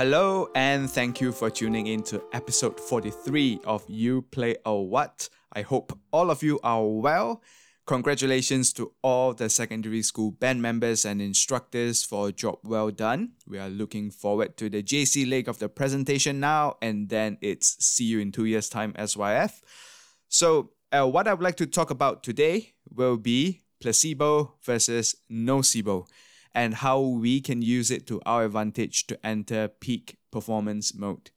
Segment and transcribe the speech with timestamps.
[0.00, 5.28] Hello, and thank you for tuning in to episode 43 of You Play a What.
[5.52, 7.42] I hope all of you are well.
[7.84, 13.32] Congratulations to all the secondary school band members and instructors for a job well done.
[13.46, 17.76] We are looking forward to the JC leg of the presentation now, and then it's
[17.84, 19.60] see you in two years' time, SYF.
[20.30, 26.06] So, uh, what I would like to talk about today will be placebo versus nocebo
[26.54, 31.30] and how we can use it to our advantage to enter peak performance mode.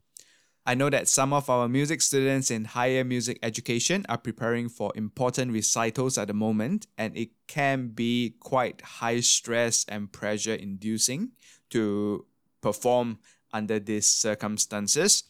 [0.65, 4.93] I know that some of our music students in higher music education are preparing for
[4.95, 11.31] important recitals at the moment, and it can be quite high stress and pressure inducing
[11.71, 12.25] to
[12.61, 13.19] perform
[13.51, 15.23] under these circumstances.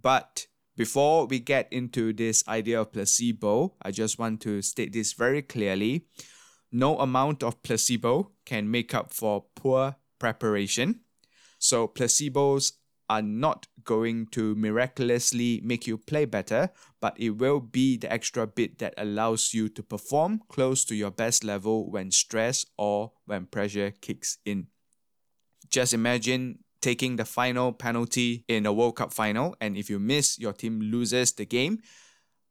[0.00, 0.46] But
[0.76, 5.42] before we get into this idea of placebo, I just want to state this very
[5.42, 6.06] clearly.
[6.72, 11.00] No amount of placebo can make up for poor preparation.
[11.58, 12.72] So, placebos
[13.08, 18.46] are not going to miraculously make you play better, but it will be the extra
[18.46, 23.46] bit that allows you to perform close to your best level when stress or when
[23.46, 24.66] pressure kicks in.
[25.70, 30.38] Just imagine taking the final penalty in a World Cup final, and if you miss,
[30.38, 31.78] your team loses the game.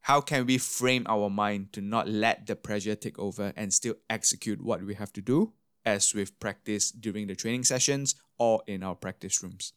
[0.06, 3.96] How can we frame our mind to not let the pressure take over and still
[4.08, 5.54] execute what we have to do,
[5.84, 9.74] as we've practiced during the training sessions or in our practice rooms?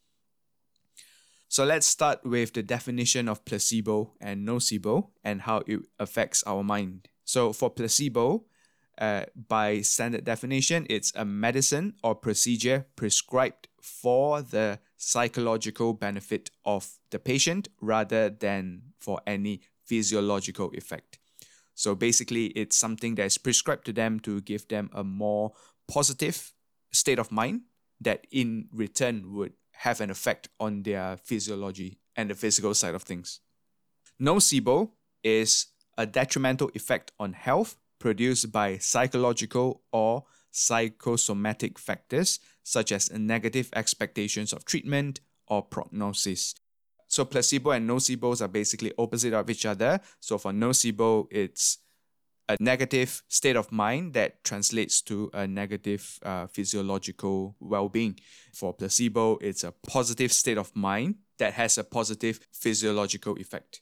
[1.48, 6.62] So let's start with the definition of placebo and nocebo and how it affects our
[6.62, 7.08] mind.
[7.24, 8.44] So for placebo,
[8.98, 16.98] uh, by standard definition, it's a medicine or procedure prescribed for the psychological benefit of
[17.08, 21.18] the patient rather than for any physiological effect.
[21.74, 25.52] So basically, it's something that is prescribed to them to give them a more
[25.86, 26.52] positive
[26.92, 27.62] state of mind
[28.00, 33.02] that in return would have an effect on their physiology and the physical side of
[33.02, 33.40] things.
[34.20, 34.90] Nocebo
[35.22, 35.66] is
[35.96, 44.52] a detrimental effect on health produced by psychological or psychosomatic factors such as negative expectations
[44.52, 46.54] of treatment or prognosis.
[47.08, 50.00] So placebo and nocebos are basically opposite of each other.
[50.20, 51.78] So for nocebo, it's
[52.48, 58.18] a negative state of mind that translates to a negative uh, physiological well-being.
[58.54, 63.80] For placebo, it's a positive state of mind that has a positive physiological effect.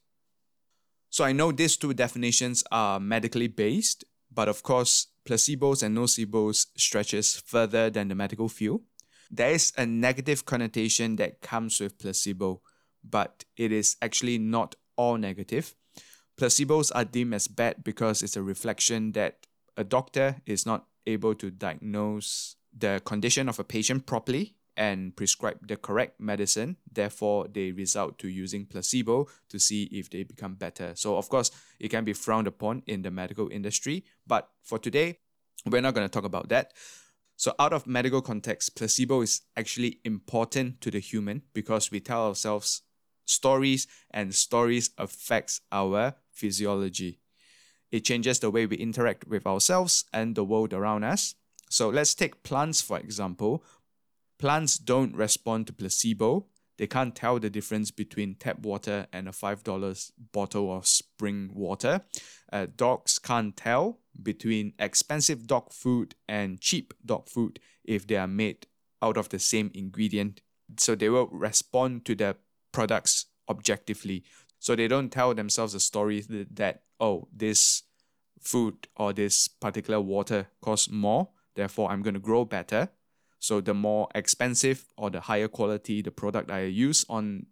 [1.10, 6.66] So I know these two definitions are medically based, but of course, placebos and nocebos
[6.76, 8.82] stretches further than the medical field.
[9.31, 12.60] There is a negative connotation that comes with placebo,
[13.08, 15.74] but it is actually not all negative
[16.36, 19.46] placebos are deemed as bad because it's a reflection that
[19.76, 25.66] a doctor is not able to diagnose the condition of a patient properly and prescribe
[25.66, 26.76] the correct medicine.
[26.92, 30.92] Therefore, they result to using placebo to see if they become better.
[30.94, 31.50] So, of course,
[31.80, 34.04] it can be frowned upon in the medical industry.
[34.26, 35.20] But for today,
[35.64, 36.74] we're not going to talk about that.
[37.36, 42.26] So, out of medical context, placebo is actually important to the human because we tell
[42.26, 42.82] ourselves
[43.26, 47.20] stories and stories affects our physiology.
[47.92, 51.34] It changes the way we interact with ourselves and the world around us.
[51.69, 53.65] So let's take plants for example.
[54.38, 56.47] Plants don't respond to placebo.
[56.78, 62.03] They can't tell the difference between tap water and a $5 bottle of spring water.
[62.53, 68.26] Uh, dogs can't tell between expensive dog food and cheap dog food if they are
[68.26, 68.66] made
[69.00, 70.42] out of the same ingredient.
[70.78, 72.36] So they will respond to the
[72.76, 74.22] products objectively.
[74.59, 76.21] So they don't tell themselves a story
[76.60, 77.84] that, oh, this
[78.39, 82.91] food or this particular water costs more, therefore I'm going to grow better.
[83.39, 87.47] So the more expensive or the higher quality the product I use on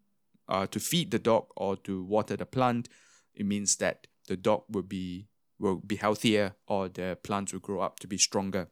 [0.46, 2.88] uh, to feed the dog or to water the plant,
[3.34, 5.28] it means that the dog will be
[5.58, 8.68] will be healthier or the plants will grow up to be stronger.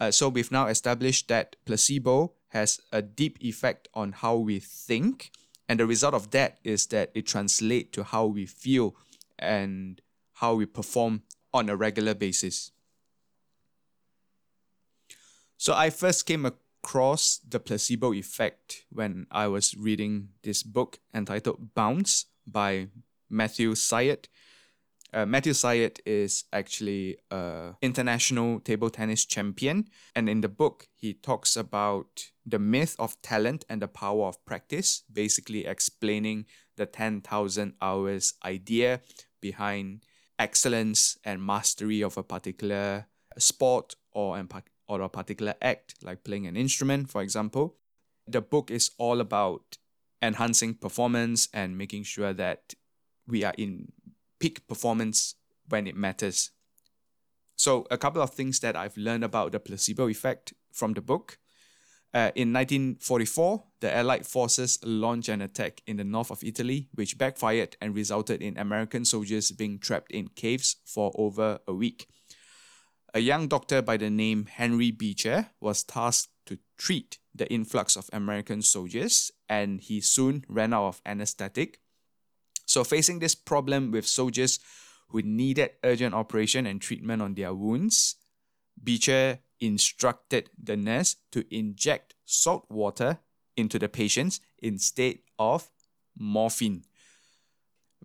[0.00, 5.30] Uh, so we've now established that placebo has a deep effect on how we think
[5.68, 8.94] and the result of that is that it translates to how we feel
[9.38, 10.00] and
[10.34, 11.22] how we perform
[11.52, 12.70] on a regular basis.
[15.56, 21.74] So I first came across the placebo effect when I was reading this book entitled
[21.74, 22.88] Bounce by
[23.28, 24.28] Matthew Syed.
[25.16, 31.14] Uh, Matthew Syed is actually an international table tennis champion, and in the book, he
[31.14, 36.44] talks about the myth of talent and the power of practice, basically explaining
[36.76, 39.00] the 10,000 hours idea
[39.40, 40.04] behind
[40.38, 43.06] excellence and mastery of a particular
[43.38, 44.38] sport or,
[44.86, 47.76] or a particular act, like playing an instrument, for example.
[48.28, 49.78] The book is all about
[50.20, 52.74] enhancing performance and making sure that
[53.26, 53.92] we are in
[54.38, 55.34] peak performance
[55.68, 56.50] when it matters.
[57.56, 61.38] So, a couple of things that I've learned about the placebo effect from the book.
[62.12, 67.18] Uh, in 1944, the Allied forces launched an attack in the north of Italy, which
[67.18, 72.08] backfired and resulted in American soldiers being trapped in caves for over a week.
[73.14, 78.10] A young doctor by the name Henry Beecher was tasked to treat the influx of
[78.12, 81.80] American soldiers, and he soon ran out of anesthetic.
[82.66, 84.58] So, facing this problem with soldiers
[85.08, 88.16] who needed urgent operation and treatment on their wounds,
[88.82, 93.18] Beecher instructed the nurse to inject salt water
[93.56, 95.70] into the patients instead of
[96.18, 96.82] morphine.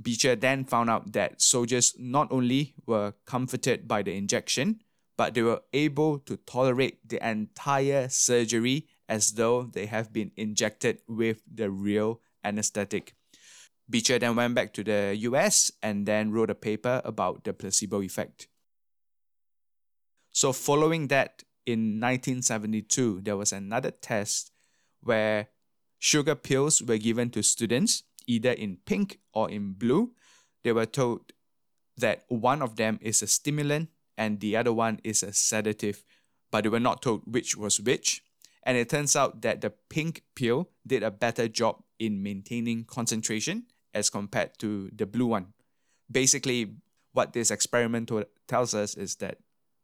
[0.01, 4.81] Beecher then found out that soldiers not only were comforted by the injection,
[5.17, 11.01] but they were able to tolerate the entire surgery as though they have been injected
[11.07, 13.13] with the real anesthetic.
[13.91, 18.01] Beecher then went back to the US and then wrote a paper about the placebo
[18.01, 18.47] effect.
[20.31, 24.51] So, following that, in 1972, there was another test
[25.01, 25.49] where
[25.99, 30.13] sugar pills were given to students, either in pink or in blue.
[30.63, 31.33] They were told
[31.97, 36.03] that one of them is a stimulant and the other one is a sedative,
[36.49, 38.23] but they were not told which was which.
[38.63, 43.65] And it turns out that the pink pill did a better job in maintaining concentration
[43.93, 45.47] as compared to the blue one.
[46.09, 46.75] Basically,
[47.13, 48.11] what this experiment
[48.47, 49.37] tells us is that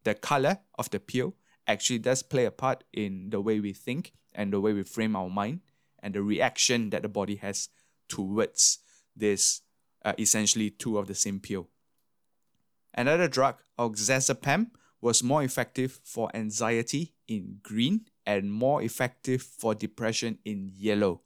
[0.04, 1.36] the color of the pill
[1.68, 5.16] actually does play a part in the way we think and the way we frame
[5.16, 5.62] our mind
[6.02, 7.70] and the reaction that the body has
[8.08, 8.80] towards
[9.16, 9.62] this
[10.06, 11.68] uh, essentially two of the same pill.
[12.94, 14.72] Another drug, oxazepam,
[15.02, 21.22] was more effective for anxiety in green and more effective for depression in yellow.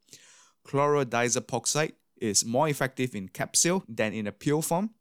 [0.67, 4.91] Chlorodiazepoxide is more effective in capsule than in a pill form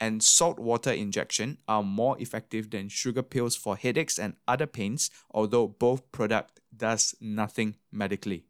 [0.00, 5.10] and salt water injection are more effective than sugar pills for headaches and other pains,
[5.30, 8.44] although both product does nothing medically.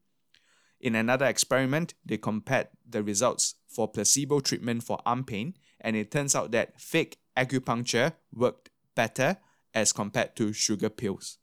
[0.81, 6.11] In another experiment, they compared the results for placebo treatment for arm pain, and it
[6.11, 9.39] turns out that fake acupuncture worked better
[9.75, 11.39] as compared to sugar pills.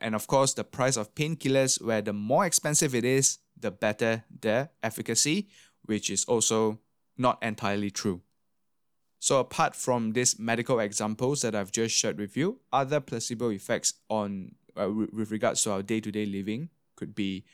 [0.00, 4.24] And of course, the price of painkillers, where the more expensive it is, the better
[4.40, 5.48] the efficacy,
[5.88, 6.78] which is also
[7.16, 8.20] not entirely true.
[9.18, 13.94] So, apart from these medical examples that I've just shared with you, other placebo effects
[14.08, 17.44] on uh, with regards to our day to day living could be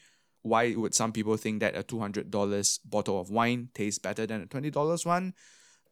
[0.42, 4.46] why would some people think that a $200 bottle of wine tastes better than a
[4.46, 5.32] $20 one?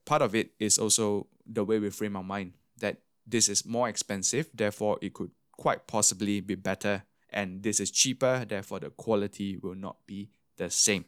[0.05, 3.89] Part of it is also the way we frame our mind that this is more
[3.89, 9.57] expensive, therefore, it could quite possibly be better, and this is cheaper, therefore, the quality
[9.57, 10.29] will not be
[10.59, 11.07] the same.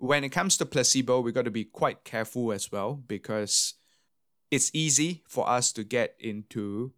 [0.00, 3.74] When it comes to placebo, we've got to be quite careful as well because
[4.50, 6.94] it's easy for us to get into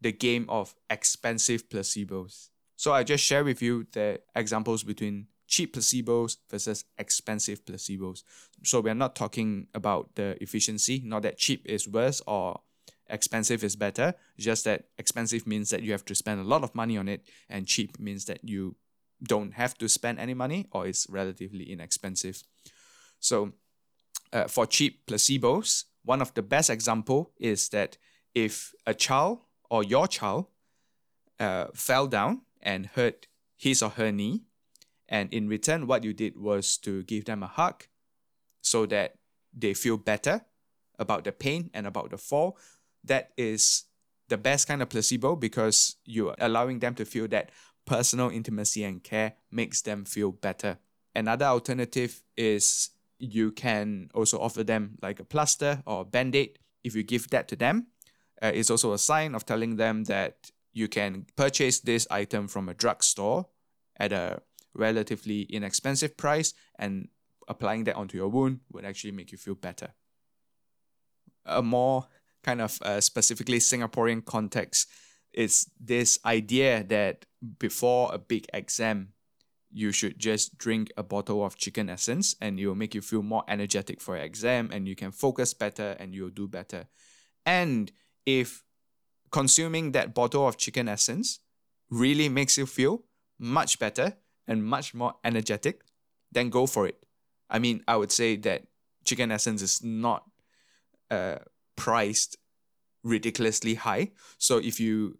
[0.00, 2.48] the game of expensive placebos.
[2.74, 8.24] So I just share with you the examples between cheap placebos versus expensive placebos.
[8.64, 12.62] So we're not talking about the efficiency, not that cheap is worse or
[13.08, 16.74] expensive is better, just that expensive means that you have to spend a lot of
[16.74, 18.74] money on it and cheap means that you
[19.22, 22.42] don't have to spend any money or it's relatively inexpensive.
[23.18, 23.52] So
[24.32, 27.98] uh, for cheap placebos, one of the best example is that
[28.34, 30.46] if a child or your child
[31.38, 34.42] uh, fell down and hurt his or her knee,
[35.08, 37.84] and in return, what you did was to give them a hug
[38.62, 39.16] so that
[39.52, 40.42] they feel better
[40.98, 42.56] about the pain and about the fall.
[43.02, 43.84] That is
[44.28, 47.50] the best kind of placebo because you're allowing them to feel that
[47.86, 50.78] personal intimacy and care makes them feel better.
[51.14, 56.94] Another alternative is you can also offer them like a plaster or a band-aid if
[56.96, 57.86] you give that to them
[58.42, 62.68] uh, it's also a sign of telling them that you can purchase this item from
[62.68, 63.46] a drugstore
[63.98, 64.40] at a
[64.74, 67.08] relatively inexpensive price and
[67.48, 69.92] applying that onto your wound would actually make you feel better
[71.44, 72.06] a more
[72.42, 74.88] kind of uh, specifically singaporean context
[75.32, 77.26] is this idea that
[77.58, 79.12] before a big exam,
[79.72, 83.22] you should just drink a bottle of chicken essence and it will make you feel
[83.22, 86.86] more energetic for your exam and you can focus better and you'll do better.
[87.46, 87.92] And
[88.26, 88.64] if
[89.30, 91.40] consuming that bottle of chicken essence
[91.88, 93.04] really makes you feel
[93.38, 94.16] much better
[94.46, 95.82] and much more energetic,
[96.32, 97.04] then go for it.
[97.48, 98.66] I mean, I would say that
[99.04, 100.24] chicken essence is not
[101.10, 101.36] uh,
[101.76, 102.36] priced
[103.02, 104.10] ridiculously high.
[104.38, 105.18] So if you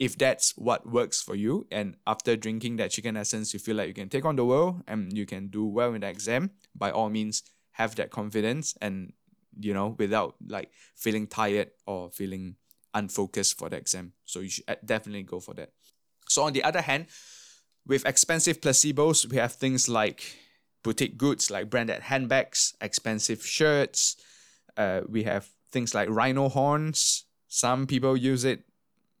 [0.00, 3.86] if that's what works for you and after drinking that chicken essence you feel like
[3.86, 6.90] you can take on the world and you can do well in the exam, by
[6.90, 7.42] all means
[7.72, 9.12] have that confidence and
[9.60, 12.56] you know without like feeling tired or feeling
[12.94, 14.12] unfocused for the exam.
[14.24, 15.70] So you should definitely go for that.
[16.28, 17.06] So on the other hand,
[17.86, 20.22] with expensive placebos, we have things like
[20.82, 24.16] boutique goods like branded handbags, expensive shirts.
[24.78, 27.26] Uh, we have things like rhino horns.
[27.48, 28.64] Some people use it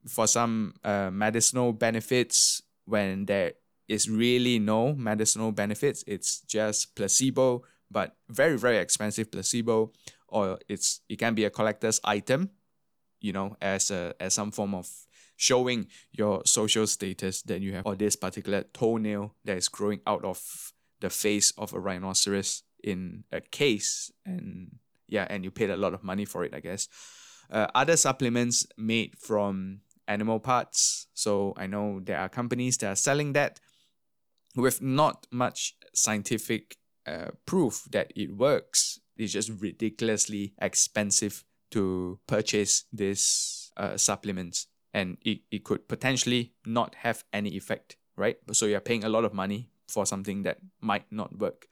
[0.06, 3.52] for some uh, medicinal benefits when there
[3.88, 6.04] is really no medicinal benefits.
[6.06, 9.92] It's just placebo, but very very expensive placebo,
[10.28, 12.50] or it's it can be a collector's item,
[13.20, 14.88] you know, as a as some form of
[15.40, 20.22] showing your social status that you have or this particular toenail that is growing out
[20.22, 24.76] of the face of a rhinoceros in a case and
[25.08, 26.88] yeah and you paid a lot of money for it i guess
[27.50, 29.80] uh, other supplements made from
[30.10, 33.60] animal parts so i know there are companies that are selling that
[34.56, 36.76] with not much scientific
[37.06, 45.18] uh, proof that it works it's just ridiculously expensive to purchase these uh, supplements and
[45.22, 48.36] it, it could potentially not have any effect, right?
[48.52, 51.66] So you're paying a lot of money for something that might not work.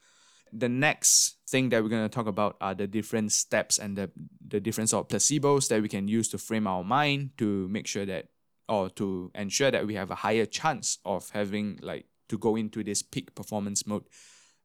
[0.51, 4.11] The next thing that we're going to talk about are the different steps and the,
[4.47, 7.87] the different sort of placebos that we can use to frame our mind to make
[7.87, 8.29] sure that
[8.67, 12.83] or to ensure that we have a higher chance of having like to go into
[12.83, 14.03] this peak performance mode.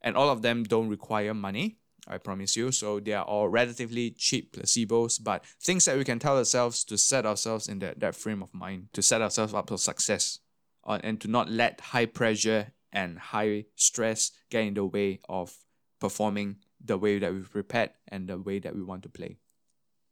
[0.03, 1.79] And all of them don't require money.
[2.07, 2.71] I promise you.
[2.71, 6.99] So they are all relatively cheap placebos, but things that we can tell ourselves to
[6.99, 10.41] set ourselves in that, that frame of mind, to set ourselves up for success,
[10.87, 15.57] uh, and to not let high pressure and high stress get in the way of
[16.05, 19.39] performing the way that we've prepared and the way that we want to play.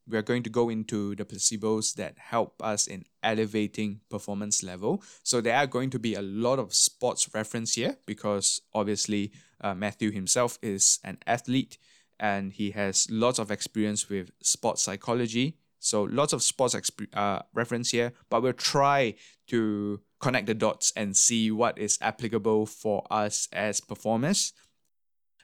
[0.08, 5.02] We are going to go into the placebos that help us in elevating performance level.
[5.22, 9.74] So there are going to be a lot of sports reference here because obviously uh,
[9.74, 11.76] Matthew himself is an athlete
[12.18, 15.58] and he has lots of experience with sports psychology.
[15.78, 19.16] So lots of sports exp- uh, reference here, but we'll try
[19.48, 24.54] to connect the dots and see what is applicable for us as performers.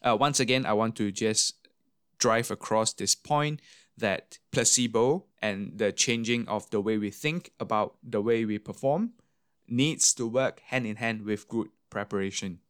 [0.02, 1.68] Uh, once again, I want to just
[2.18, 3.60] drive across this point
[3.96, 9.12] that placebo and the changing of the way we think about the way we perform
[9.66, 12.60] needs to work hand in hand with good preparation.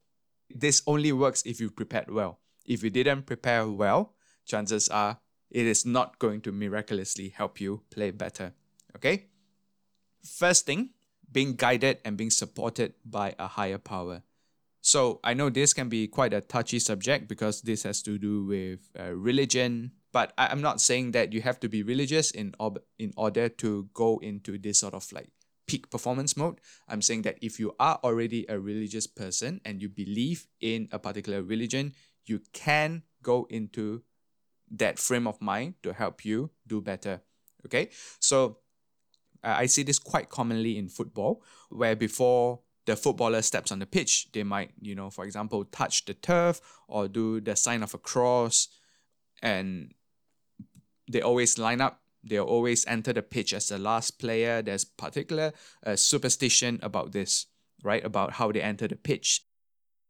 [0.51, 2.39] This only works if you prepared well.
[2.65, 4.15] If you didn't prepare well,
[4.47, 5.19] chances are
[5.51, 8.53] it is not going to miraculously help you play better.
[8.97, 9.27] Okay?
[10.25, 10.91] First thing,
[11.31, 14.23] being guided and being supported by a higher power.
[14.89, 18.47] So I know this can be quite a touchy subject because this has to do
[18.47, 22.55] with uh, religion, but I, am not saying that you have to be religious in
[22.59, 25.29] ob- in order to go into this sort of like
[25.67, 26.63] peak performance mode.
[26.89, 30.99] I'm saying that if you are already a religious person and you believe in a
[30.99, 31.93] particular religion,
[32.25, 34.05] you can go into
[34.71, 37.21] that frame of mind to help you do better.
[37.67, 37.91] Okay,
[38.21, 38.61] so
[39.45, 43.87] uh, I see this quite commonly in football, where before the footballer steps on the
[43.87, 47.95] pitch, they might, you know, for example, touch the turf or do the sign of
[47.95, 48.69] a cross,
[49.43, 49.93] and
[51.11, 54.61] they always line up They'll always enter the pitch as the last player.
[54.63, 55.53] There's particular
[55.87, 57.47] uh, superstition about this,
[57.83, 58.05] right?
[58.05, 59.43] About how they enter the pitch.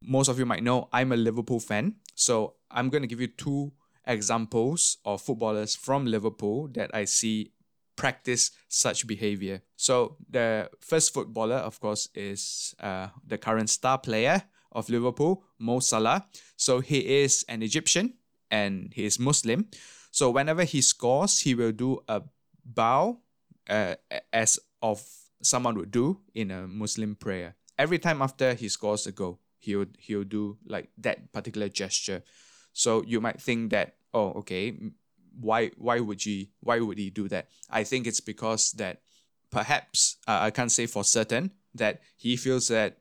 [0.02, 3.26] Most of you might know I'm a Liverpool fan, so I'm going to give you
[3.26, 3.73] two
[4.06, 7.52] examples of footballers from Liverpool that I see
[7.99, 9.61] practice such behavior.
[9.76, 15.81] So the first footballer, of course, is uh, the current star player of Liverpool, Mo
[15.81, 16.26] Salah.
[16.57, 18.14] So he is an Egyptian
[18.50, 19.67] and he is Muslim.
[20.11, 22.23] So whenever he scores, he will do a
[22.64, 23.19] bow
[23.69, 23.97] uh,
[24.33, 25.02] as of
[25.43, 27.57] someone would do in a Muslim prayer.
[27.76, 32.23] Every time after he scores a goal, he'll he'll do like that particular gesture.
[32.73, 34.75] So you might think that oh okay,
[35.40, 37.49] why why would he why would he do that?
[37.71, 39.00] I think it's because that
[39.50, 42.99] perhaps uh, I can't say for certain that he feels that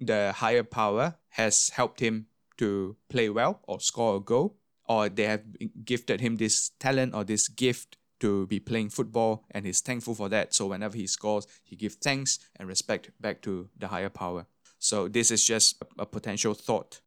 [0.00, 2.26] the higher power has helped him
[2.58, 4.56] to play well or score a goal
[4.88, 5.42] or they have
[5.84, 10.28] gifted him this talent or this gift to be playing football and he's thankful for
[10.28, 10.54] that.
[10.54, 14.46] So whenever he scores, he gives thanks and respect back to the higher power.
[14.78, 17.00] So this is just a, a potential thought.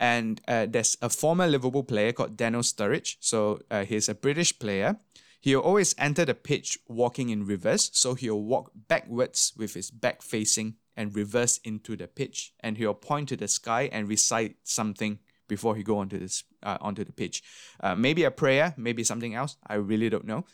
[0.00, 3.16] And uh, there's a former Liverpool player called Daniel Sturridge.
[3.20, 4.96] So uh, he's a British player.
[5.40, 7.90] He'll always enter the pitch walking in reverse.
[7.92, 12.54] So he'll walk backwards with his back facing and reverse into the pitch.
[12.60, 16.78] And he'll point to the sky and recite something before he go onto this uh,
[16.80, 17.42] onto the pitch.
[17.80, 19.56] Uh, maybe a prayer, maybe something else.
[19.66, 20.44] I really don't know.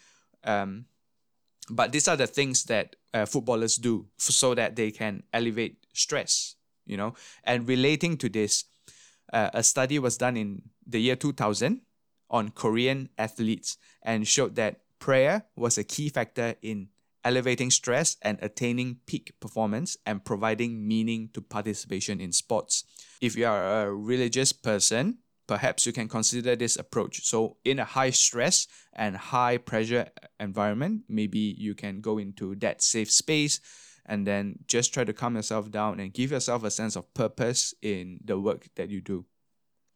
[0.45, 0.87] Um,
[1.69, 6.57] but these are the things that uh, footballers do so that they can elevate stress.
[6.87, 8.65] You know, and relating to this,
[9.33, 11.81] uh, a study was done in the year 2000
[12.31, 16.89] on Korean athletes and showed that prayer was a key factor in
[17.25, 22.85] elevating stress and attaining peak performance and providing meaning to participation in sports.
[23.21, 27.27] If you are a religious person, perhaps you can consider this approach.
[27.27, 30.09] So, in a high stress and high pressure
[30.39, 33.61] environment, maybe you can go into that safe space
[34.11, 37.73] and then just try to calm yourself down and give yourself a sense of purpose
[37.81, 39.25] in the work that you do.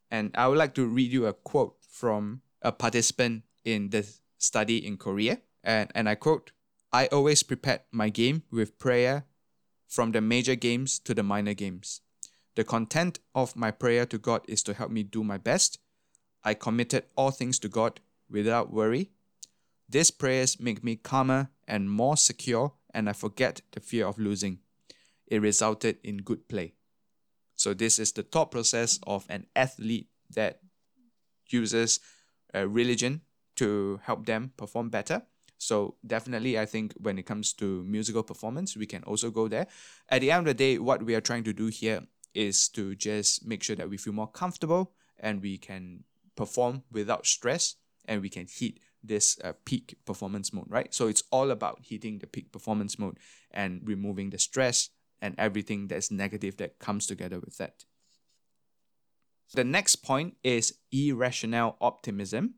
[0.08, 4.06] And I would like to read you a quote from a participant in the
[4.38, 5.40] study in Korea.
[5.64, 6.52] And, and I quote
[6.92, 9.24] I always prepared my game with prayer
[9.88, 12.00] from the major games to the minor games.
[12.54, 15.80] The content of my prayer to God is to help me do my best.
[16.44, 17.98] I committed all things to God
[18.30, 19.10] without worry.
[19.88, 24.60] These prayers make me calmer and more secure, and I forget the fear of losing.
[25.26, 26.74] It resulted in good play.
[27.56, 30.60] So, this is the thought process of an athlete that
[31.48, 32.00] uses
[32.54, 33.22] religion
[33.56, 35.22] to help them perform better.
[35.58, 39.66] So definitely, I think when it comes to musical performance, we can also go there.
[40.08, 42.02] At the end of the day, what we are trying to do here
[42.34, 46.04] is to just make sure that we feel more comfortable and we can
[46.36, 48.74] perform without stress and we can hit
[49.06, 50.92] this uh, peak performance mode, right?
[50.94, 53.18] So it's all about hitting the peak performance mode
[53.50, 57.84] and removing the stress and everything that's negative that comes together with that.
[59.54, 62.54] The next point is irrational optimism.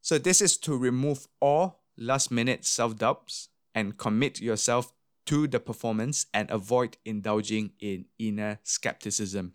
[0.00, 4.92] So this is to remove all last minute self doubts and commit yourself
[5.26, 9.52] to the performance and avoid indulging in inner skepticism.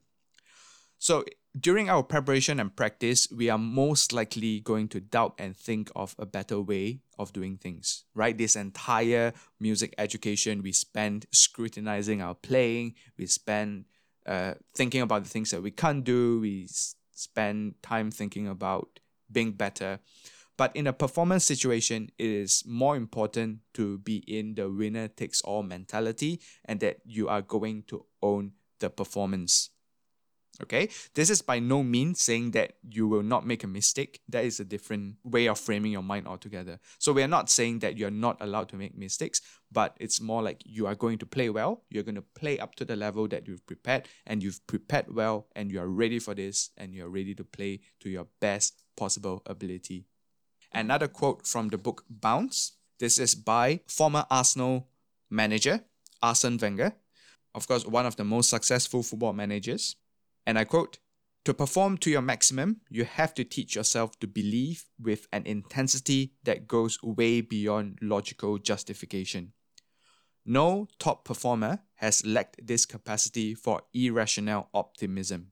[0.97, 1.25] So,
[1.57, 6.15] during our preparation and practice, we are most likely going to doubt and think of
[6.19, 8.37] a better way of doing things, right?
[8.37, 13.85] This entire music education, we spend scrutinizing our playing, we spend
[14.25, 16.67] uh, thinking about the things that we can't do, we
[17.13, 18.99] spend time thinking about
[19.31, 19.99] being better.
[20.57, 25.41] But in a performance situation, it is more important to be in the winner takes
[25.41, 29.69] all mentality and that you are going to own the performance.
[30.63, 34.21] Okay, this is by no means saying that you will not make a mistake.
[34.29, 36.79] That is a different way of framing your mind altogether.
[36.97, 39.41] So, we are not saying that you're not allowed to make mistakes,
[39.71, 42.75] but it's more like you are going to play well, you're going to play up
[42.75, 46.33] to the level that you've prepared, and you've prepared well, and you are ready for
[46.33, 50.05] this, and you're ready to play to your best possible ability
[50.75, 52.73] Another quote from the book Bounce.
[52.99, 54.89] This is by former Arsenal
[55.29, 55.79] manager
[56.21, 56.93] Arsene Wenger,
[57.53, 59.95] of course, one of the most successful football managers.
[60.45, 60.99] And I quote
[61.45, 66.33] To perform to your maximum, you have to teach yourself to believe with an intensity
[66.43, 69.53] that goes way beyond logical justification.
[70.45, 75.51] No top performer has lacked this capacity for irrational optimism.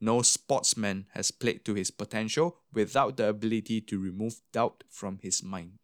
[0.00, 5.42] No sportsman has played to his potential without the ability to remove doubt from his
[5.42, 5.78] mind.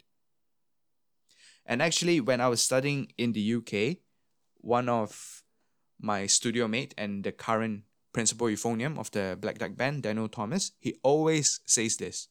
[1.64, 3.98] And actually, when I was studying in the UK,
[4.56, 5.44] one of
[6.00, 7.82] my studio mate and the current
[8.18, 12.26] principal euphonium of the Black Dyke Band, Daniel Thomas, he always says this.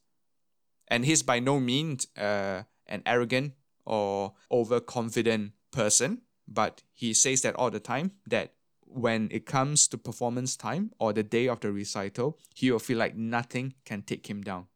[0.86, 3.54] And he's by no means uh, an arrogant
[3.86, 8.52] or overconfident person, but he says that all the time that
[8.84, 12.98] when it comes to performance time or the day of the recital, he will feel
[12.98, 14.66] like nothing can take him down.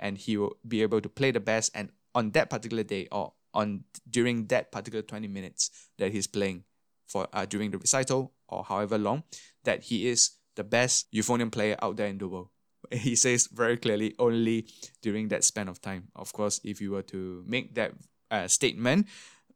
[0.00, 3.34] And he will be able to play the best and on that particular day or
[3.54, 6.64] on during that particular 20 minutes that he's playing
[7.06, 9.24] for uh, during the recital or however long
[9.64, 12.48] that he is the best euphonium player out there in the world.
[12.90, 14.66] He says very clearly only
[15.02, 16.08] during that span of time.
[16.14, 17.92] Of course, if you were to make that
[18.30, 19.06] uh, statement,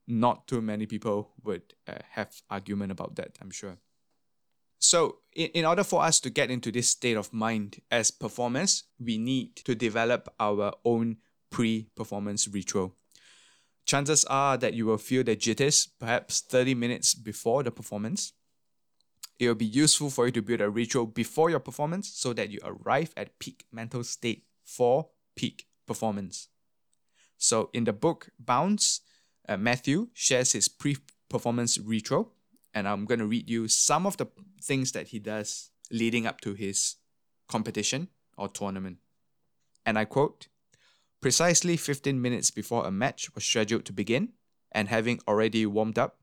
[0.08, 3.76] not too many people would uh, have argument about that i'm sure
[4.78, 8.84] so in, in order for us to get into this state of mind as performers
[8.98, 11.18] we need to develop our own
[11.50, 12.94] pre-performance ritual
[13.84, 18.32] chances are that you will feel the jitters perhaps 30 minutes before the performance
[19.38, 22.50] it will be useful for you to build a ritual before your performance so that
[22.50, 26.48] you arrive at peak mental state for peak performance
[27.38, 29.00] So in the book Bounce,
[29.48, 30.96] uh, Matthew shares his pre
[31.30, 32.32] performance retro,
[32.74, 34.26] and I'm going to read you some of the
[34.60, 36.96] things that he does leading up to his
[37.48, 38.98] competition or tournament.
[39.86, 40.48] And I quote
[41.20, 44.34] Precisely 15 minutes before a match was scheduled to begin,
[44.72, 46.18] and having already warmed up,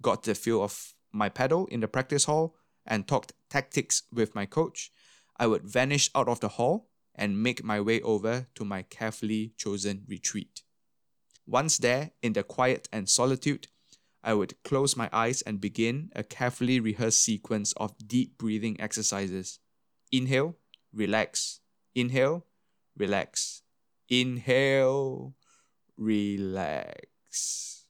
[0.00, 4.46] got the feel of my pedal in the practice hall, and talked tactics with my
[4.46, 4.90] coach,
[5.36, 9.52] I would vanish out of the hall and make my way over to my carefully
[9.56, 10.62] chosen retreat.
[11.46, 13.68] Once there, in the quiet and solitude,
[14.22, 19.58] I would close my eyes and begin a carefully rehearsed sequence of deep breathing exercises.
[20.12, 20.56] Inhale,
[20.92, 21.60] relax.
[21.94, 22.46] Inhale,
[22.96, 23.62] relax.
[24.08, 25.34] Inhale,
[25.96, 27.86] relax.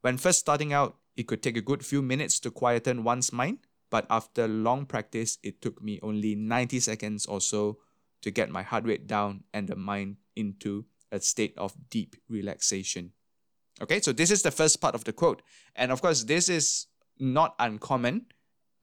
[0.00, 3.58] When first starting out, it could take a good few minutes to quieten one's mind,
[3.90, 7.78] but after long practice, it took me only 90 seconds or so
[8.22, 13.10] to get my heart rate down and the mind into a state of deep relaxation.
[13.82, 15.42] Okay, so this is the first part of the quote.
[15.74, 16.86] And of course, this is
[17.18, 18.26] not uncommon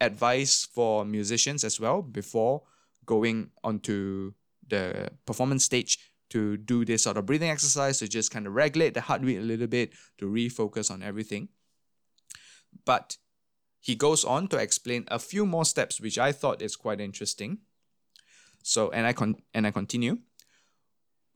[0.02, 2.64] advice for musicians as well before
[3.06, 4.34] going onto
[4.68, 6.00] the performance stage
[6.32, 9.38] to do this sort of breathing exercise to just kind of regulate the heart rate
[9.38, 11.48] a little bit to refocus on everything.
[12.84, 13.18] But
[13.80, 17.60] he goes on to explain a few more steps which I thought is quite interesting.
[18.64, 20.20] So and I con and I continue.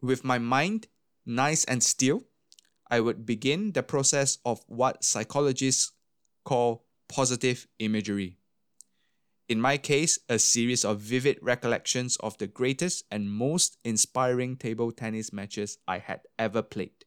[0.02, 0.88] With my mind
[1.26, 2.24] nice and still,
[2.90, 5.92] I would begin the process of what psychologists
[6.44, 8.38] call positive imagery.
[9.48, 14.92] In my case, a series of vivid recollections of the greatest and most inspiring table
[14.92, 17.06] tennis matches I had ever played.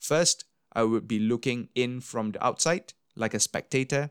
[0.00, 4.10] First, I would be looking in from the outside, like a spectator,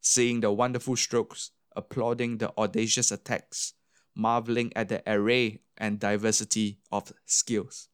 [0.00, 3.74] seeing the wonderful strokes, applauding the audacious attacks,
[4.14, 7.88] marveling at the array and diversity of skills.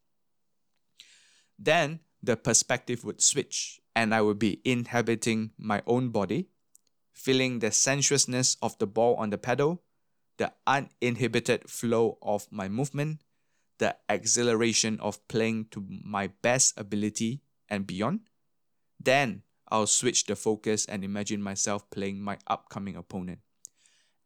[1.59, 6.49] Then the perspective would switch and I would be inhabiting my own body,
[7.13, 9.83] feeling the sensuousness of the ball on the pedal,
[10.37, 13.23] the uninhibited flow of my movement,
[13.79, 18.21] the exhilaration of playing to my best ability and beyond.
[19.01, 23.41] Then I'll switch the focus and imagine myself playing my upcoming opponent,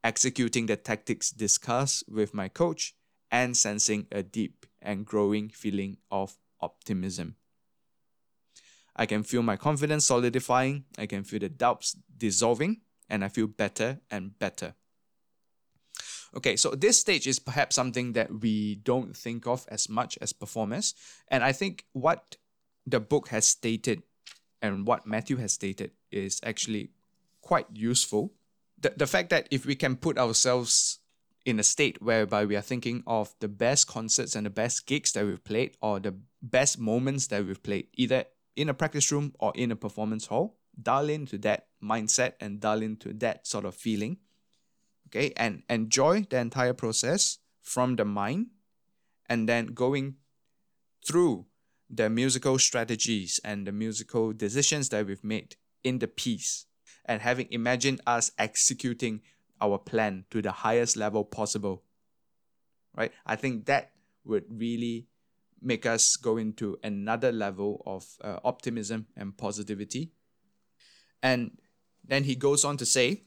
[0.04, 2.94] executing the tactics discussed with my coach,
[3.30, 7.36] and sensing a deep and growing feeling of optimism.
[8.94, 13.46] I can feel my confidence solidifying, I can feel the doubts dissolving, and I feel
[13.46, 14.74] better and better.
[16.34, 20.32] Okay, so this stage is perhaps something that we don't think of as much as
[20.32, 20.94] performers.
[21.28, 22.36] And I think what
[22.86, 24.02] the book has stated
[24.62, 26.90] and what Matthew has stated is actually
[27.40, 28.32] quite useful.
[28.80, 31.00] The, the fact that if we can put ourselves
[31.44, 35.12] in a state whereby we are thinking of the best concerts and the best gigs
[35.12, 39.34] that we've played or the best moments that we've played, either in a practice room
[39.40, 43.74] or in a performance hall, dial into that mindset and dial into that sort of
[43.74, 44.18] feeling.
[45.08, 48.46] Okay, and enjoy the entire process from the mind
[49.28, 50.16] and then going
[51.04, 51.46] through
[51.92, 56.66] the musical strategies and the musical decisions that we've made in the piece.
[57.04, 59.20] And having imagined us executing
[59.60, 61.82] our plan to the highest level possible
[62.96, 63.12] right?
[63.26, 63.92] I think that
[64.24, 65.06] would really
[65.60, 70.12] make us go into another level of uh, optimism and positivity.
[71.22, 71.58] And
[72.04, 73.22] then he goes on to say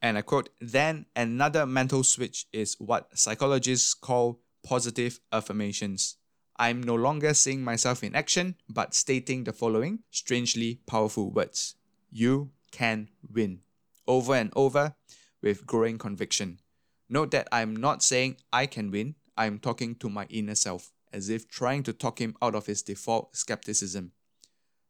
[0.00, 6.18] and i quote then another mental switch is what psychologists call positive affirmations
[6.58, 11.74] I'm no longer seeing myself in action, but stating the following strangely powerful words
[12.10, 13.60] You can win.
[14.06, 14.94] Over and over
[15.42, 16.60] with growing conviction.
[17.08, 21.28] Note that I'm not saying I can win, I'm talking to my inner self, as
[21.28, 24.12] if trying to talk him out of his default skepticism.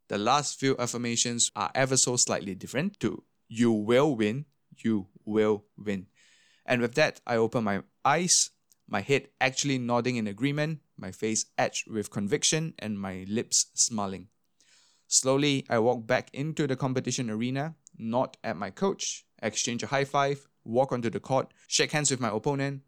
[0.09, 5.65] The last few affirmations are ever so slightly different to You will win, you will
[5.77, 6.07] win.
[6.65, 8.51] And with that, I open my eyes,
[8.89, 14.29] my head actually nodding in agreement, my face etched with conviction and my lips smiling.
[15.09, 20.05] Slowly, I walk back into the competition arena, nod at my coach, exchange a high
[20.05, 22.83] five, walk onto the court, shake hands with my opponent.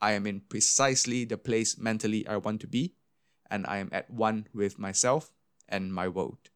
[0.00, 2.94] I am in precisely the place mentally I want to be,
[3.50, 5.32] and I am at one with myself
[5.68, 6.50] and my world.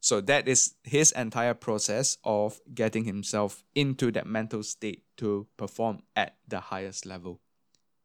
[0.00, 6.02] So that is his entire process of getting himself into that mental state to perform
[6.14, 7.40] at the highest level.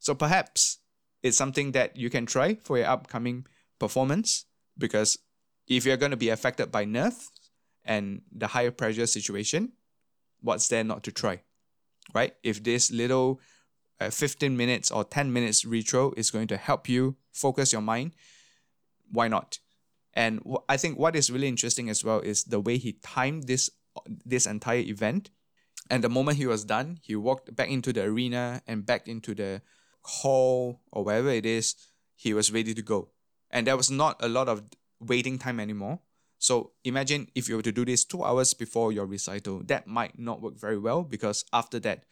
[0.04, 0.80] So perhaps
[1.22, 3.48] it's something that you can try for your upcoming
[3.80, 4.46] performance
[4.78, 5.18] because
[5.66, 7.32] if you're going to be affected by nerves
[7.86, 9.72] and the higher pressure situation,
[10.42, 11.40] what's there not to try?
[12.14, 12.34] Right?
[12.44, 13.40] If this little
[14.02, 18.12] a 15 minutes or 10 minutes retro is going to help you focus your mind,
[19.10, 19.60] why not?
[20.14, 23.48] And wh- I think what is really interesting as well is the way he timed
[23.48, 23.70] this
[24.26, 25.30] this entire event.
[25.90, 29.34] And the moment he was done, he walked back into the arena and back into
[29.34, 29.62] the
[30.04, 31.76] hall or wherever it is.
[32.16, 33.10] He was ready to go,
[33.52, 34.64] and there was not a lot of
[35.00, 36.00] waiting time anymore.
[36.38, 40.20] So imagine if you were to do this two hours before your recital, that might
[40.20, 42.04] not work very well because after that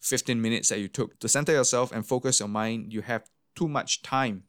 [0.00, 3.66] 15 minutes that you took to center yourself and focus your mind, you have too
[3.66, 4.44] much time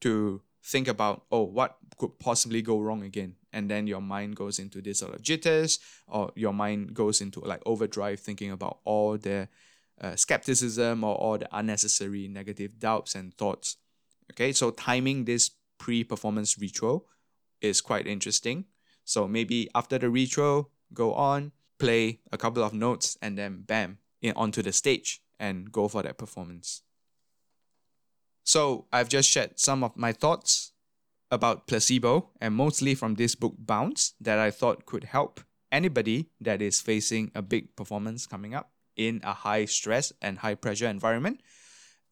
[0.00, 3.36] to think about, oh, what could possibly go wrong again?
[3.52, 7.40] And then your mind goes into this sort of jitters, or your mind goes into
[7.40, 9.48] like overdrive, thinking about all the
[10.02, 13.76] uh, skepticism or all the unnecessary negative doubts and thoughts.
[14.32, 17.06] Okay, so timing this pre performance ritual
[17.60, 18.64] is quite interesting.
[19.04, 23.98] So maybe after the ritual, go on, play a couple of notes, and then bam,
[24.20, 26.82] in, onto the stage and go for that performance.
[28.44, 30.72] So I've just shared some of my thoughts
[31.30, 36.60] about placebo and mostly from this book Bounce that I thought could help anybody that
[36.60, 41.40] is facing a big performance coming up in a high stress and high pressure environment.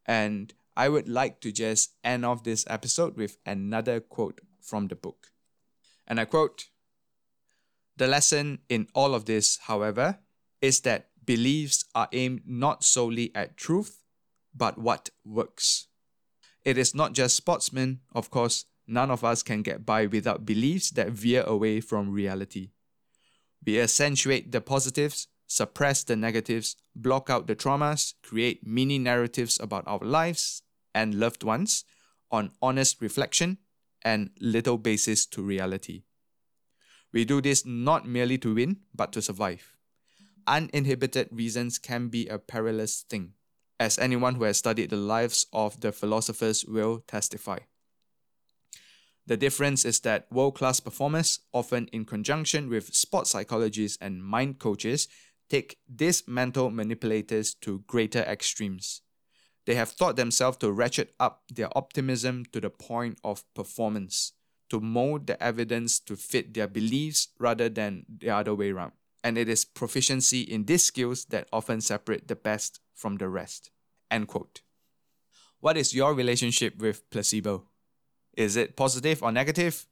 [0.07, 4.97] And I would like to just end off this episode with another quote from the
[4.97, 5.29] book.
[6.07, 6.67] And I quote
[7.97, 10.19] The lesson in all of this, however,
[10.61, 14.03] is that beliefs are aimed not solely at truth,
[14.55, 15.87] but what works.
[16.65, 20.91] It is not just sportsmen, of course, none of us can get by without beliefs
[20.91, 22.71] that veer away from reality.
[23.65, 29.83] We accentuate the positives, suppress the negatives, block out the traumas, create mini narratives about
[29.87, 30.63] our lives
[30.95, 31.85] and loved ones
[32.31, 33.59] on honest reflection
[34.03, 36.05] and little basis to reality.
[37.13, 39.77] We do this not merely to win, but to survive.
[40.47, 43.33] Uninhibited reasons can be a perilous thing
[43.81, 47.59] as anyone who has studied the lives of the philosophers will testify.
[49.27, 54.59] The difference is that world class performers, often in conjunction with sports psychologists and mind
[54.59, 55.09] coaches,
[55.51, 59.03] take these mental manipulators to greater extremes.
[59.67, 64.33] They have taught themselves to ratchet up their optimism to the point of performance,
[64.71, 68.93] to mold the evidence to fit their beliefs rather than the other way around.
[69.23, 73.71] And it is proficiency in these skills that often separate the best from the rest.
[74.11, 74.63] End quote.
[75.59, 77.69] What is your relationship with placebo?
[78.35, 79.87] Is it positive or negative?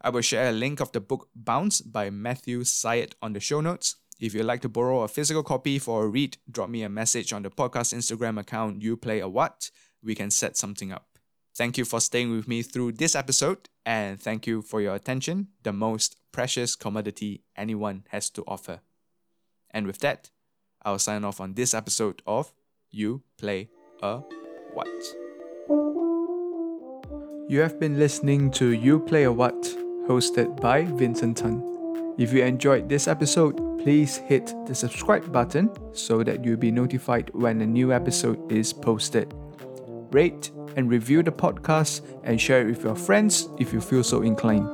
[0.00, 3.60] I will share a link of the book Bounce by Matthew Syed on the show
[3.60, 3.96] notes.
[4.24, 7.34] If you'd like to borrow a physical copy for a read, drop me a message
[7.34, 9.70] on the podcast Instagram account You Play a What.
[10.02, 11.18] We can set something up.
[11.54, 15.48] Thank you for staying with me through this episode, and thank you for your attention,
[15.62, 18.80] the most precious commodity anyone has to offer.
[19.70, 20.30] And with that,
[20.82, 22.50] I'll sign off on this episode of
[22.90, 23.68] You Play
[24.02, 24.20] a
[24.72, 24.88] What.
[27.50, 29.62] You have been listening to You Play a What,
[30.08, 31.73] hosted by Vincent Tan.
[32.16, 37.30] If you enjoyed this episode, please hit the subscribe button so that you'll be notified
[37.34, 39.34] when a new episode is posted.
[40.12, 44.22] Rate and review the podcast and share it with your friends if you feel so
[44.22, 44.72] inclined.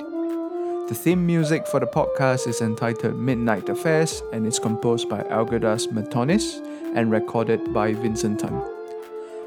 [0.89, 5.89] The theme music for the podcast is entitled Midnight Affairs and is composed by Algirdas
[5.89, 6.61] Matonis
[6.95, 8.63] and recorded by Vincent Tan.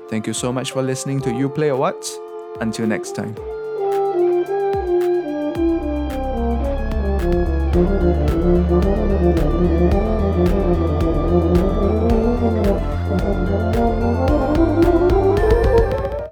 [0.10, 2.10] Thank you so much for listening to You Play a What.
[2.60, 3.36] Until next time.
[7.74, 7.90] Thank
[13.78, 13.83] you.